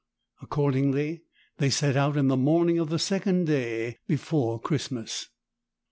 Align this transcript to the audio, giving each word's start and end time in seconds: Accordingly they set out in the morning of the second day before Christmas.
Accordingly 0.41 1.21
they 1.57 1.69
set 1.69 1.95
out 1.95 2.17
in 2.17 2.27
the 2.27 2.35
morning 2.35 2.79
of 2.79 2.89
the 2.89 2.97
second 2.97 3.45
day 3.45 3.99
before 4.07 4.59
Christmas. 4.59 5.29